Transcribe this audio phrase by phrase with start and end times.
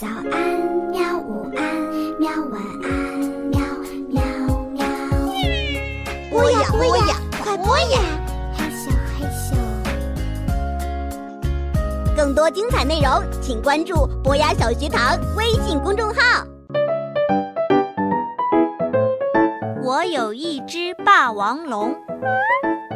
[0.00, 0.32] 早安，
[0.90, 1.18] 喵！
[1.18, 1.62] 午安，
[2.18, 2.30] 喵！
[2.50, 2.90] 晚安，
[3.50, 3.60] 喵
[4.08, 4.22] 喵
[4.72, 4.80] 喵！
[6.30, 8.00] 播呀播呀，快播呀！
[8.56, 9.52] 嘿咻，嘿咻。
[12.16, 16.46] 更多精彩内容，请关注博雅小学堂微信公众号。
[19.82, 21.94] 我有一只霸王龙，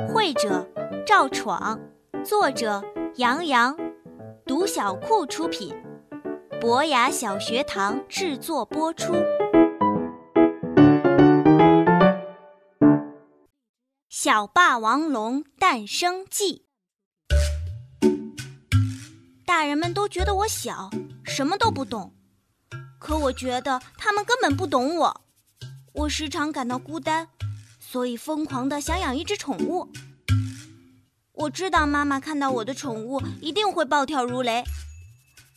[0.08, 0.66] 会者
[1.06, 1.78] 赵闯，
[2.24, 2.82] 作者
[3.16, 3.76] 杨洋，
[4.46, 5.74] 读小酷出品，
[6.64, 9.12] 博雅小学堂制作播出。
[14.08, 16.64] 小霸王龙诞生记。
[19.44, 20.88] 大人们都觉得我小，
[21.22, 22.14] 什么都不懂，
[22.98, 25.20] 可我觉得他们根本不懂我。
[25.92, 27.28] 我时常感到孤单，
[27.78, 29.92] 所以疯狂的想养一只宠物。
[31.32, 34.64] 我知道妈妈看到我的宠物一定会暴跳如雷，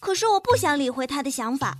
[0.08, 1.80] 可是我不想理会他的想法。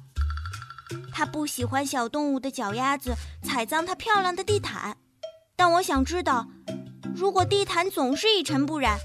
[1.14, 4.98] 他不喜欢小动物的脚丫子踩脏他漂亮的地毯，
[5.56, 6.46] 但我想知道，
[7.16, 9.00] 如果地毯总是一尘不染，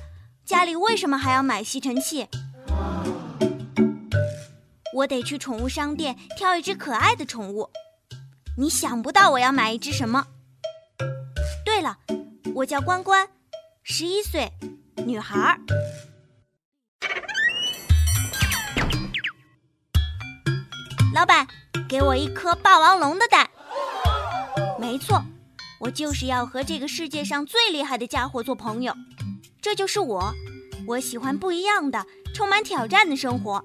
[0.44, 2.26] 家里为什么还要买吸尘器？
[4.92, 7.70] 我得去宠物商店挑一只可爱的宠物。
[8.58, 10.26] 你想不到我要买一只什么？
[11.64, 11.96] 对了，
[12.56, 13.28] 我叫关关，
[13.84, 14.50] 十一岁，
[15.06, 15.60] 女孩儿。
[21.14, 21.46] 老板，
[21.86, 23.48] 给我一颗霸王龙的蛋。
[24.78, 25.22] 没错，
[25.78, 28.94] 我就是要和这个世界上最厉害的家伙做朋友。
[29.60, 30.32] 这就是我，
[30.86, 32.04] 我喜欢不一样的、
[32.34, 33.62] 充满挑战的生活。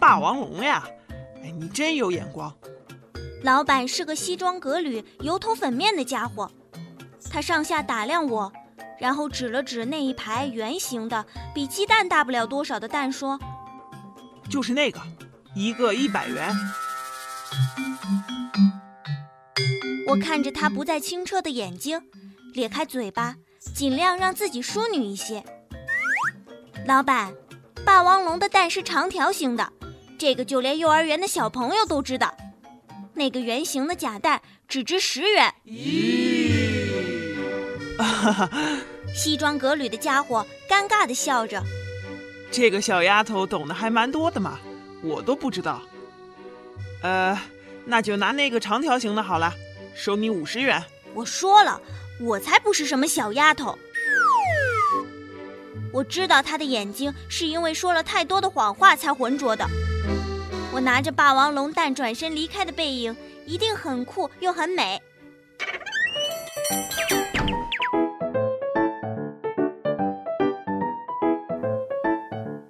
[0.00, 0.84] 霸王龙呀，
[1.44, 2.52] 哎，你真有眼光。
[3.42, 6.50] 老板是个西装革履、油头粉面的家伙，
[7.30, 8.52] 他上下打量我，
[8.98, 13.38] 然后指了指那一排圆形的、比鸡蛋大不了多少的蛋，说
[14.50, 15.00] ：“就是那个，
[15.56, 16.54] 一个一百元。”
[20.06, 22.00] 我看着他不再清澈的眼睛，
[22.52, 23.34] 咧开嘴巴，
[23.74, 25.42] 尽量让自己淑女一些。
[26.86, 27.32] 老板，
[27.84, 29.72] 霸王龙的蛋是长条形的，
[30.18, 32.36] 这个就连幼儿园的小朋友都知道。
[33.14, 35.54] 那个圆形的假蛋只值十元。
[35.64, 36.54] 咦！
[39.14, 41.62] 西装革履的家伙尴尬地笑着。
[42.52, 44.58] 这个小丫头懂得还蛮多的嘛，
[45.06, 45.80] 我都不知道。
[47.02, 47.38] 呃，
[47.84, 49.52] 那就拿那个长条形的好了，
[49.94, 50.82] 收你五十元。
[51.14, 51.80] 我说了，
[52.20, 53.78] 我才不是什么小丫头。
[55.92, 59.64] 我知道他的眼睛是因为说了太多的谎话才浑浊的。
[60.72, 65.00] 我拿着霸王龙蛋转身离开的背影，一定很酷又很美。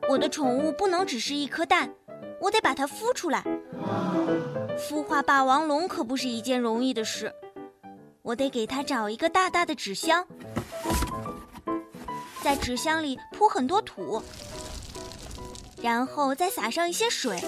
[0.09, 1.93] 我的宠物不能只是一颗蛋，
[2.41, 3.43] 我得把它孵出来。
[4.79, 7.33] 孵化霸王龙可不是一件容易的事，
[8.23, 10.27] 我得给它找一个大大的纸箱，
[12.43, 14.23] 在纸箱里铺很多土。
[15.83, 17.39] 然后再撒上一些水，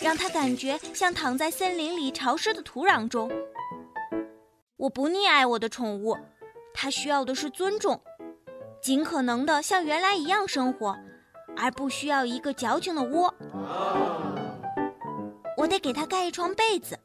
[0.00, 3.30] 让它感觉像躺在森林里潮湿的土壤中。
[4.76, 6.16] 我不溺爱我的宠物，
[6.72, 8.00] 它需要的是尊重，
[8.80, 10.96] 尽可能的像原来一样生活，
[11.60, 13.34] 而不需要一个矫情的窝。
[15.56, 16.98] 我得给它盖一床被子，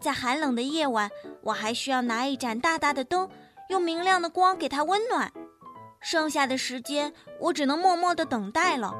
[0.00, 1.10] 在寒冷的夜晚，
[1.42, 3.28] 我还需要拿一盏大大的灯，
[3.70, 5.32] 用明亮的光给它温暖。
[6.00, 8.94] 剩下的时间，我只能默默的等待了。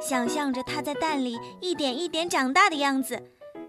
[0.00, 3.22] 想象着它在蛋里一点一点长大的样子，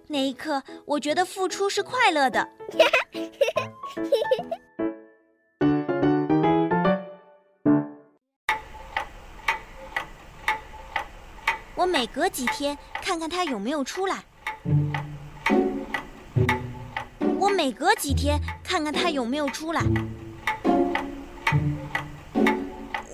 [0.07, 2.49] 那一刻，我觉得付出是快乐的。
[11.95, 14.17] 每隔几天看看它有没有出来。
[17.39, 19.81] 我每隔几天看看它有没有出来。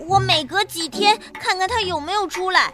[0.08, 2.74] 我每隔几天看看它有没有出来。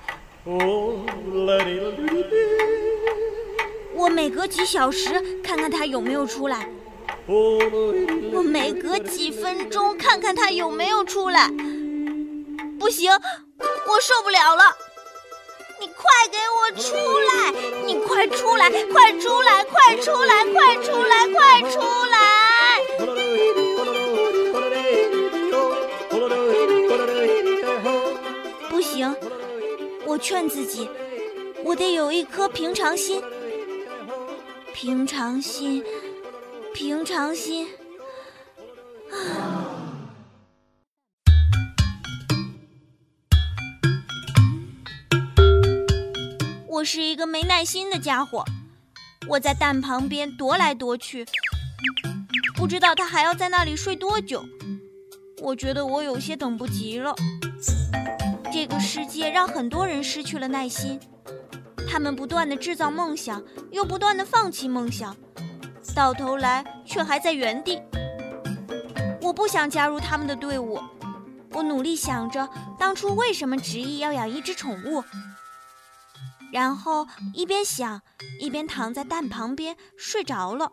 [3.93, 5.09] 我每隔几小时
[5.43, 6.69] 看看它有没有出来。
[7.27, 11.49] 我每隔几分钟看看它有没有出来。
[12.79, 14.63] 不行，我受不了了！
[15.79, 17.51] 你快给我出来！
[17.85, 18.69] 你快出来！
[18.69, 19.63] 快出来！
[19.65, 20.45] 快出来！
[20.45, 21.27] 快出来！
[21.33, 22.17] 快出来！
[28.69, 29.15] 不行，
[30.05, 30.89] 我劝自己，
[31.63, 33.21] 我得有一颗平常心。
[34.73, 35.83] 平常心，
[36.73, 37.67] 平常心。
[39.11, 39.56] 啊！
[46.77, 48.45] 我是一个没耐心的家伙，
[49.27, 51.25] 我在蛋旁边踱来踱去，
[52.55, 54.45] 不知道它还要在那里睡多久。
[55.41, 57.15] 我觉得我有些等不及了。
[58.53, 60.99] 这个世界让很多人失去了耐心，
[61.89, 63.41] 他们不断的制造梦想，
[63.71, 65.17] 又不断的放弃梦想，
[65.95, 67.81] 到头来却还在原地。
[69.23, 70.79] 我不想加入他们的队伍。
[71.53, 72.47] 我努力想着
[72.77, 75.03] 当初为什么执意要养一只宠物，
[76.51, 78.01] 然后一边想
[78.39, 80.71] 一边躺在蛋旁边睡着了。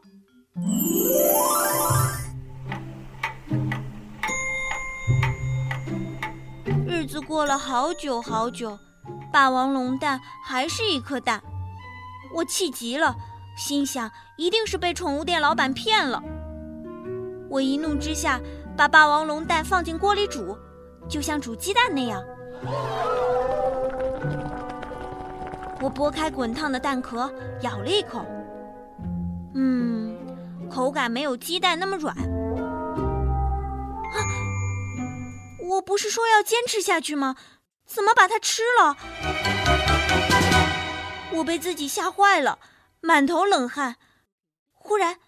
[6.86, 8.78] 日子过了好久好久，
[9.32, 11.42] 霸王龙蛋还是一颗蛋。
[12.34, 13.14] 我气极了，
[13.56, 16.22] 心想一定是被宠物店老板骗了。
[17.50, 18.40] 我一怒之下
[18.76, 20.56] 把霸王龙蛋放进锅里煮，
[21.08, 22.22] 就像煮鸡蛋那样。
[25.80, 27.30] 我剥开滚烫的蛋壳，
[27.62, 28.24] 咬了一口，
[29.54, 30.16] 嗯，
[30.70, 32.16] 口感没有鸡蛋那么软。
[32.16, 32.22] 啊！
[35.60, 37.36] 我不是说要坚持下去吗？
[37.86, 38.96] 怎么把它吃了？
[41.32, 42.58] 我被自己吓坏了，
[43.00, 43.96] 满头冷汗。
[44.72, 45.18] 忽然，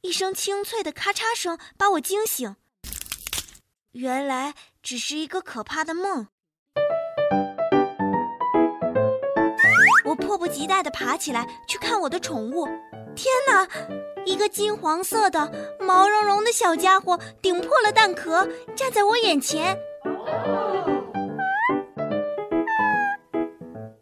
[0.00, 2.56] 一声清脆的咔嚓声把我惊醒。
[3.92, 6.28] 原来只是一个可怕的梦。
[10.52, 12.68] 及待地爬起来去看我的宠物。
[13.16, 13.66] 天哪！
[14.24, 15.50] 一个金黄色的、
[15.80, 18.46] 毛茸茸的小家伙顶破了蛋壳，
[18.76, 19.76] 站在我眼前。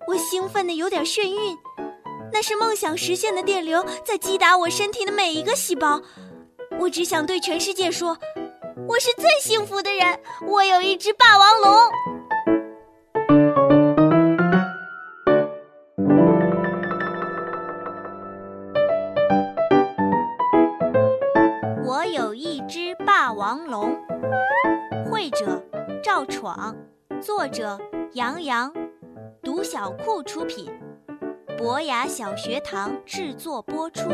[0.06, 1.56] 我兴奋的有点眩晕，
[2.30, 6.02] 那是梦想实现的电流在击打我身体的每一个细胞。
[6.78, 8.18] 我只想对全世界说：
[8.86, 12.19] 我是最幸福的人，我有一只霸王龙。
[25.20, 25.62] 作者：
[26.02, 26.74] 赵闯，
[27.20, 27.78] 作者：
[28.14, 28.72] 杨洋，
[29.42, 30.72] 独小库出品，
[31.58, 34.08] 博雅小学堂制作播出。